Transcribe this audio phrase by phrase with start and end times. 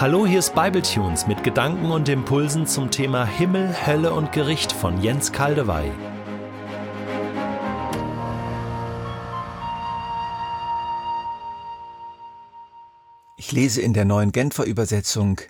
[0.00, 5.02] Hallo, hier ist Bibletunes mit Gedanken und Impulsen zum Thema Himmel, Hölle und Gericht von
[5.02, 5.92] Jens Kaldewey.
[13.36, 15.42] Ich lese in der neuen Genfer Übersetzung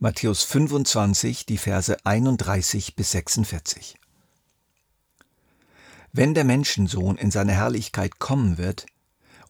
[0.00, 3.94] Matthäus 25, die Verse 31 bis 46.
[6.12, 8.86] Wenn der Menschensohn in seine Herrlichkeit kommen wird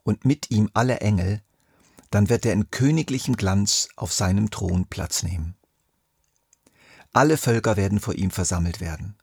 [0.03, 1.41] und mit ihm alle Engel,
[2.15, 5.57] dann wird er in königlichem Glanz auf seinem Thron Platz nehmen.
[7.12, 9.16] Alle Völker werden vor ihm versammelt werden.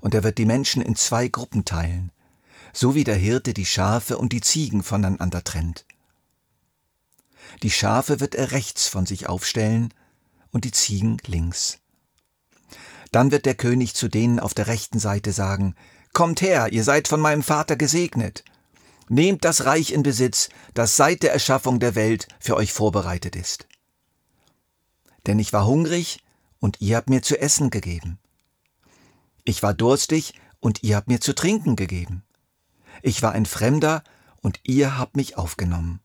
[0.00, 2.10] Und er wird die Menschen in zwei Gruppen teilen,
[2.72, 5.86] so wie der Hirte die Schafe und die Ziegen voneinander trennt.
[7.62, 9.94] Die Schafe wird er rechts von sich aufstellen
[10.50, 11.78] und die Ziegen links.
[13.12, 15.76] Dann wird der König zu denen auf der rechten Seite sagen,
[16.12, 18.42] Kommt her, ihr seid von meinem Vater gesegnet,
[19.08, 23.68] Nehmt das Reich in Besitz, das seit der Erschaffung der Welt für euch vorbereitet ist.
[25.26, 26.24] Denn ich war hungrig
[26.58, 28.18] und ihr habt mir zu essen gegeben.
[29.44, 32.24] Ich war durstig und ihr habt mir zu trinken gegeben.
[33.02, 34.02] Ich war ein Fremder
[34.42, 36.00] und ihr habt mich aufgenommen.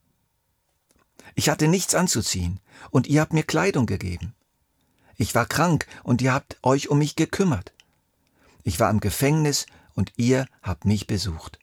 [1.35, 2.59] Ich hatte nichts anzuziehen
[2.91, 4.35] und ihr habt mir Kleidung gegeben.
[5.17, 7.73] Ich war krank und ihr habt euch um mich gekümmert.
[8.63, 11.59] Ich war im Gefängnis und ihr habt mich besucht.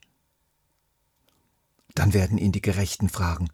[1.99, 3.51] Dann werden ihn die Gerechten fragen,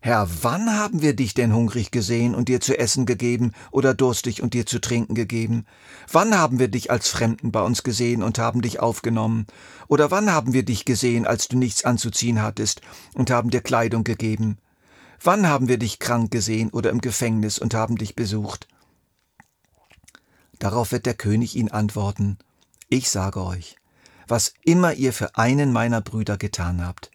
[0.00, 4.42] Herr, wann haben wir dich denn hungrig gesehen und dir zu essen gegeben oder durstig
[4.42, 5.64] und dir zu trinken gegeben?
[6.10, 9.46] Wann haben wir dich als Fremden bei uns gesehen und haben dich aufgenommen?
[9.86, 12.80] Oder wann haben wir dich gesehen, als du nichts anzuziehen hattest
[13.14, 14.58] und haben dir Kleidung gegeben?
[15.22, 18.66] Wann haben wir dich krank gesehen oder im Gefängnis und haben dich besucht?
[20.58, 22.38] Darauf wird der König ihn antworten,
[22.88, 23.76] Ich sage euch,
[24.26, 27.12] was immer ihr für einen meiner Brüder getan habt,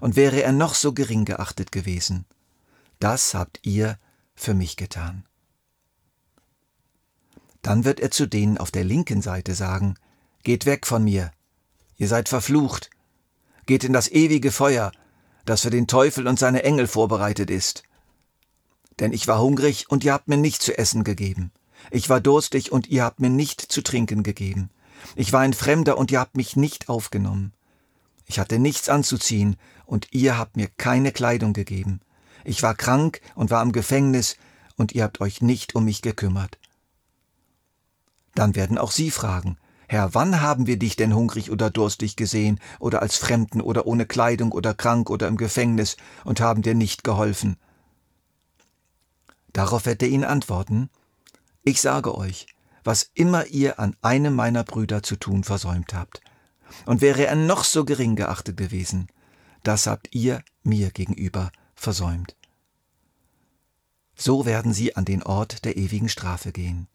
[0.00, 2.24] und wäre er noch so gering geachtet gewesen.
[2.98, 3.98] Das habt ihr
[4.34, 5.24] für mich getan.
[7.62, 9.96] Dann wird er zu denen auf der linken Seite sagen,
[10.42, 11.30] Geht weg von mir,
[11.98, 12.90] ihr seid verflucht,
[13.66, 14.90] geht in das ewige Feuer,
[15.44, 17.84] das für den Teufel und seine Engel vorbereitet ist.
[18.98, 21.52] Denn ich war hungrig und ihr habt mir nicht zu essen gegeben.
[21.92, 24.70] Ich war durstig und ihr habt mir nicht zu trinken gegeben.
[25.14, 27.52] Ich war ein Fremder und ihr habt mich nicht aufgenommen.
[28.26, 32.00] Ich hatte nichts anzuziehen, und ihr habt mir keine Kleidung gegeben.
[32.44, 34.36] Ich war krank und war im Gefängnis,
[34.76, 36.58] und ihr habt euch nicht um mich gekümmert.
[38.34, 42.58] Dann werden auch sie fragen, Herr, wann haben wir dich denn hungrig oder durstig gesehen,
[42.78, 47.04] oder als Fremden oder ohne Kleidung oder krank oder im Gefängnis, und haben dir nicht
[47.04, 47.56] geholfen?
[49.52, 50.88] Darauf wird er ihnen antworten,
[51.62, 52.46] Ich sage euch,
[52.84, 56.22] was immer ihr an einem meiner Brüder zu tun versäumt habt,
[56.86, 59.08] und wäre er noch so gering geachtet gewesen,
[59.62, 62.36] das habt ihr mir gegenüber versäumt.
[64.14, 66.88] So werden sie an den Ort der ewigen Strafe gehen.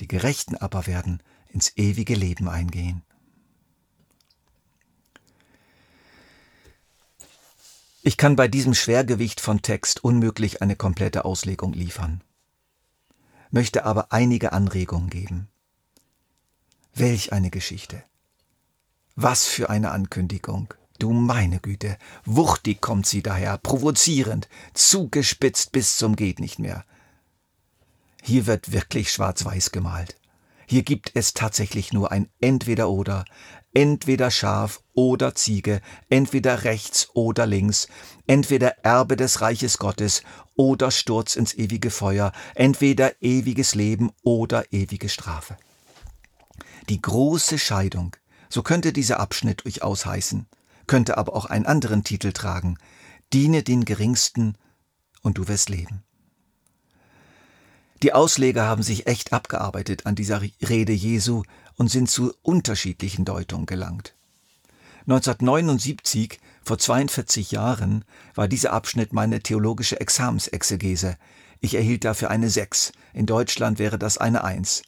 [0.00, 3.02] Die Gerechten aber werden ins ewige Leben eingehen.
[8.02, 12.22] Ich kann bei diesem Schwergewicht von Text unmöglich eine komplette Auslegung liefern,
[13.50, 15.48] möchte aber einige Anregungen geben.
[16.92, 18.04] Welch eine Geschichte!
[19.16, 20.74] Was für eine Ankündigung.
[20.98, 26.84] Du meine Güte, wuchtig kommt sie daher, provozierend, zugespitzt bis zum geht nicht mehr.
[28.22, 30.16] Hier wird wirklich schwarz-weiß gemalt.
[30.66, 33.24] Hier gibt es tatsächlich nur ein entweder oder,
[33.72, 37.88] entweder Schaf oder Ziege, entweder rechts oder links,
[38.26, 40.22] entweder Erbe des Reiches Gottes
[40.56, 45.56] oder Sturz ins ewige Feuer, entweder ewiges Leben oder ewige Strafe.
[46.88, 48.16] Die große Scheidung
[48.54, 50.46] so könnte dieser Abschnitt durchaus heißen,
[50.86, 52.78] könnte aber auch einen anderen Titel tragen,
[53.32, 54.56] Diene den Geringsten
[55.22, 56.04] und du wirst leben.
[58.04, 61.42] Die Ausleger haben sich echt abgearbeitet an dieser Rede Jesu
[61.74, 64.14] und sind zu unterschiedlichen Deutungen gelangt.
[65.08, 68.04] 1979, vor 42 Jahren,
[68.36, 71.16] war dieser Abschnitt meine theologische Examensexegese.
[71.58, 72.92] Ich erhielt dafür eine 6.
[73.14, 74.82] In Deutschland wäre das eine 1.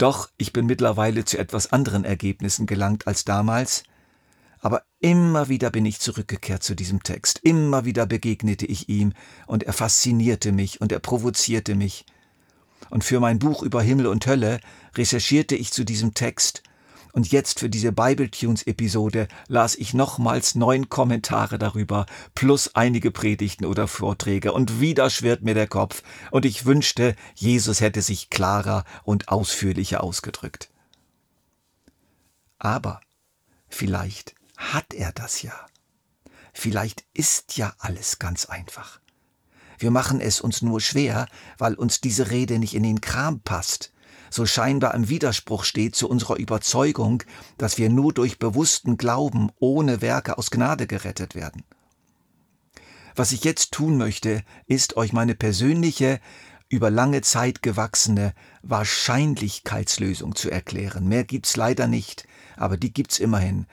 [0.00, 3.82] Doch ich bin mittlerweile zu etwas anderen Ergebnissen gelangt als damals,
[4.58, 9.12] aber immer wieder bin ich zurückgekehrt zu diesem Text, immer wieder begegnete ich ihm,
[9.46, 12.06] und er faszinierte mich und er provozierte mich.
[12.88, 14.60] Und für mein Buch über Himmel und Hölle
[14.96, 16.62] recherchierte ich zu diesem Text
[17.12, 23.88] und jetzt für diese Bible-Tunes-Episode las ich nochmals neun Kommentare darüber, plus einige Predigten oder
[23.88, 29.28] Vorträge, und wieder schwirrt mir der Kopf, und ich wünschte, Jesus hätte sich klarer und
[29.28, 30.70] ausführlicher ausgedrückt.
[32.58, 33.00] Aber
[33.68, 35.54] vielleicht hat er das ja.
[36.52, 39.00] Vielleicht ist ja alles ganz einfach.
[39.78, 41.26] Wir machen es uns nur schwer,
[41.56, 43.92] weil uns diese Rede nicht in den Kram passt,
[44.30, 47.22] so scheinbar im Widerspruch steht zu unserer Überzeugung,
[47.58, 51.64] dass wir nur durch bewussten Glauben ohne Werke aus Gnade gerettet werden.
[53.14, 56.20] Was ich jetzt tun möchte, ist euch meine persönliche,
[56.70, 58.32] über lange Zeit gewachsene
[58.62, 61.06] Wahrscheinlichkeitslösung zu erklären.
[61.08, 62.26] Mehr gibt's leider nicht,
[62.56, 63.66] aber die gibt's immerhin.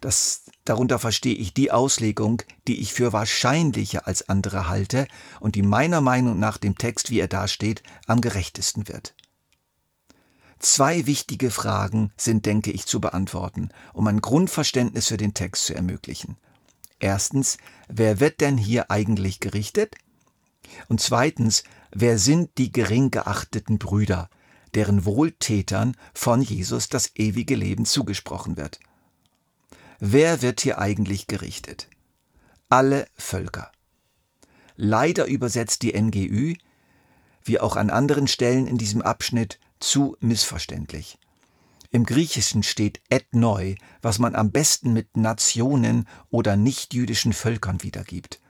[0.00, 5.08] Das, darunter verstehe ich die Auslegung, die ich für wahrscheinlicher als andere halte
[5.40, 9.15] und die meiner Meinung nach dem Text, wie er dasteht, am gerechtesten wird.
[10.58, 15.74] Zwei wichtige Fragen sind, denke ich, zu beantworten, um ein Grundverständnis für den Text zu
[15.74, 16.36] ermöglichen.
[16.98, 17.58] Erstens,
[17.88, 19.94] wer wird denn hier eigentlich gerichtet?
[20.88, 21.62] Und zweitens,
[21.92, 24.30] wer sind die gering geachteten Brüder,
[24.74, 28.80] deren Wohltätern von Jesus das ewige Leben zugesprochen wird?
[29.98, 31.88] Wer wird hier eigentlich gerichtet?
[32.68, 33.70] Alle Völker.
[34.76, 36.54] Leider übersetzt die NGÜ,
[37.44, 41.18] wie auch an anderen Stellen in diesem Abschnitt, zu missverständlich.
[41.90, 48.40] Im Griechischen steht ethnoi, was man am besten mit Nationen oder nichtjüdischen Völkern wiedergibt.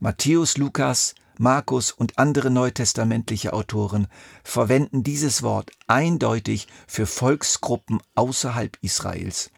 [0.00, 4.08] Matthäus, Lukas, Markus und andere neutestamentliche Autoren
[4.44, 9.50] verwenden dieses Wort eindeutig für Volksgruppen außerhalb Israels.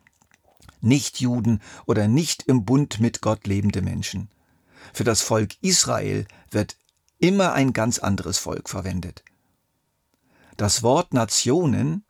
[0.81, 4.29] Nichtjuden oder nicht im Bund mit Gott lebende Menschen.
[4.93, 6.77] Für das Volk Israel wird
[7.19, 9.25] immer ein ganz anderes Volk verwendet.
[10.57, 12.05] Das Wort Nationen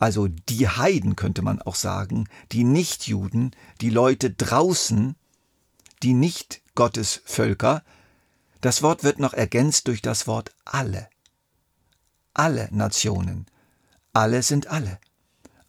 [0.00, 5.14] also die Heiden könnte man auch sagen, die Nichtjuden, die Leute draußen,
[6.02, 7.84] die nicht Gottes Völker.
[8.62, 11.06] Das Wort wird noch ergänzt durch das Wort alle.
[12.32, 13.44] Alle Nationen.
[14.14, 14.98] Alle sind alle.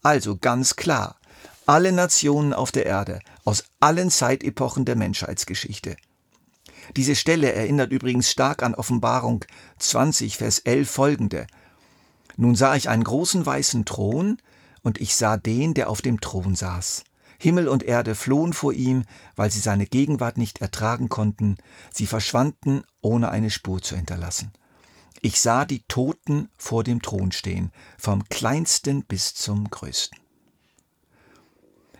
[0.01, 1.19] Also ganz klar,
[1.65, 5.97] alle Nationen auf der Erde, aus allen Zeitepochen der Menschheitsgeschichte.
[6.95, 9.43] Diese Stelle erinnert übrigens stark an Offenbarung
[9.79, 11.47] 20, Vers 11 folgende.
[12.37, 14.37] Nun sah ich einen großen weißen Thron,
[14.83, 17.03] und ich sah den, der auf dem Thron saß.
[17.37, 19.03] Himmel und Erde flohen vor ihm,
[19.35, 21.57] weil sie seine Gegenwart nicht ertragen konnten,
[21.91, 24.51] sie verschwanden, ohne eine Spur zu hinterlassen.
[25.21, 30.19] Ich sah die Toten vor dem Thron stehen, vom kleinsten bis zum größten.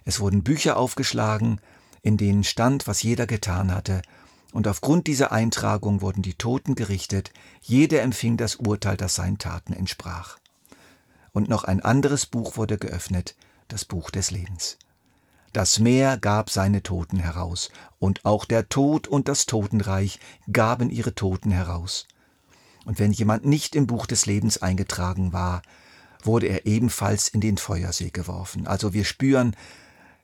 [0.05, 1.59] Es wurden Bücher aufgeschlagen,
[2.01, 4.01] in denen stand, was jeder getan hatte,
[4.51, 7.31] und aufgrund dieser Eintragung wurden die Toten gerichtet,
[7.61, 10.37] jeder empfing das Urteil, das seinen Taten entsprach.
[11.31, 13.35] Und noch ein anderes Buch wurde geöffnet,
[13.67, 14.77] das Buch des Lebens.
[15.53, 20.19] Das Meer gab seine Toten heraus, und auch der Tod und das Totenreich
[20.51, 22.07] gaben ihre Toten heraus.
[22.85, 25.61] Und wenn jemand nicht im Buch des Lebens eingetragen war,
[26.23, 28.67] wurde er ebenfalls in den Feuersee geworfen.
[28.67, 29.55] Also wir spüren,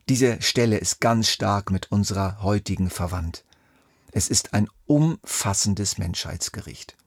[0.10, 3.44] diese Stelle ist ganz stark mit unserer heutigen verwandt.
[4.18, 6.98] Es ist ein umfassendes Menschheitsgericht.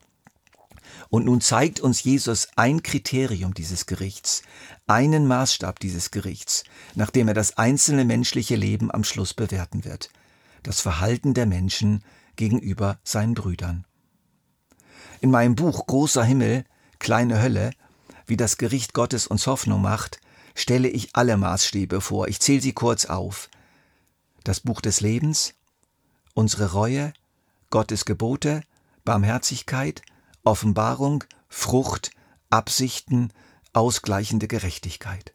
[1.08, 4.42] Und nun zeigt uns Jesus ein Kriterium dieses Gerichts,
[4.86, 6.62] einen Maßstab dieses Gerichts,
[6.94, 10.10] nachdem er das einzelne menschliche Leben am Schluss bewerten wird,
[10.62, 12.04] das Verhalten der Menschen
[12.36, 13.88] gegenüber seinen Brüdern.
[15.20, 16.64] In meinem Buch Großer Himmel,
[17.00, 17.72] kleine Hölle,
[18.26, 20.20] wie das Gericht Gottes uns Hoffnung macht,
[20.54, 22.28] stelle ich alle Maßstäbe vor.
[22.28, 23.50] Ich zähle sie kurz auf.
[24.44, 25.54] Das Buch des Lebens,
[26.34, 27.12] unsere Reue,
[27.70, 28.62] Gottes Gebote,
[29.04, 30.02] Barmherzigkeit,
[30.44, 32.10] Offenbarung, Frucht,
[32.50, 33.32] Absichten,
[33.72, 35.32] ausgleichende Gerechtigkeit.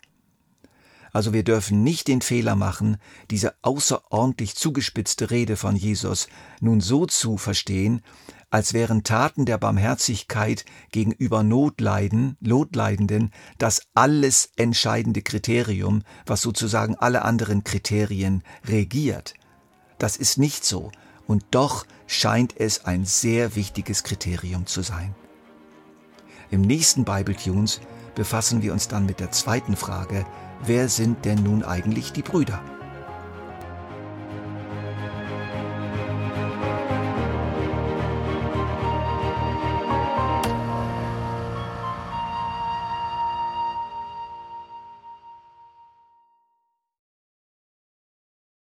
[1.15, 2.97] Also wir dürfen nicht den Fehler machen,
[3.31, 6.27] diese außerordentlich zugespitzte Rede von Jesus
[6.59, 8.01] nun so zu verstehen,
[8.49, 17.21] als wären Taten der Barmherzigkeit gegenüber Notleiden, Notleidenden das alles entscheidende Kriterium, was sozusagen alle
[17.21, 19.35] anderen Kriterien regiert.
[19.97, 20.91] Das ist nicht so,
[21.27, 25.15] und doch scheint es ein sehr wichtiges Kriterium zu sein.
[26.51, 27.81] Im nächsten Bible Tunes
[28.13, 30.25] befassen wir uns dann mit der zweiten Frage,
[30.63, 32.61] wer sind denn nun eigentlich die Brüder?